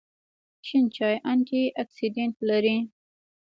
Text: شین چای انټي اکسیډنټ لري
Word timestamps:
شین 0.65 0.85
چای 0.95 1.15
انټي 1.31 1.63
اکسیډنټ 1.81 2.35
لري 2.49 2.77